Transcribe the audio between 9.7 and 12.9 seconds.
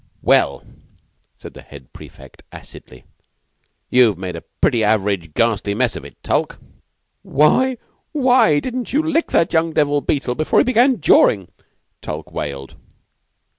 devil Beetle before he began jawing?" Tulke wailed.